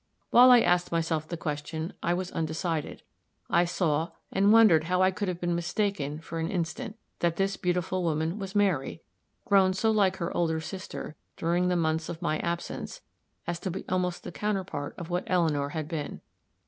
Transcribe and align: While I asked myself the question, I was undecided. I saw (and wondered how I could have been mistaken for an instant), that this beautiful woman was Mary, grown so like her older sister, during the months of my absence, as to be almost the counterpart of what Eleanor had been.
While 0.31 0.49
I 0.49 0.61
asked 0.61 0.91
myself 0.91 1.27
the 1.27 1.37
question, 1.37 1.93
I 2.01 2.15
was 2.15 2.31
undecided. 2.31 3.03
I 3.51 3.65
saw 3.65 4.09
(and 4.31 4.51
wondered 4.51 4.85
how 4.85 5.03
I 5.03 5.11
could 5.11 5.27
have 5.27 5.39
been 5.39 5.53
mistaken 5.53 6.19
for 6.21 6.39
an 6.39 6.49
instant), 6.49 6.97
that 7.19 7.35
this 7.35 7.55
beautiful 7.55 8.01
woman 8.01 8.39
was 8.39 8.55
Mary, 8.55 9.03
grown 9.45 9.73
so 9.75 9.91
like 9.91 10.17
her 10.17 10.35
older 10.35 10.59
sister, 10.59 11.15
during 11.37 11.67
the 11.67 11.75
months 11.75 12.09
of 12.09 12.19
my 12.19 12.39
absence, 12.39 13.01
as 13.45 13.59
to 13.59 13.69
be 13.69 13.85
almost 13.89 14.23
the 14.23 14.31
counterpart 14.31 14.95
of 14.97 15.11
what 15.11 15.23
Eleanor 15.27 15.69
had 15.69 15.87
been. 15.87 16.21